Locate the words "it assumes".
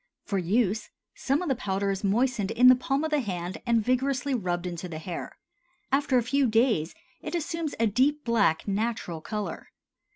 7.21-7.75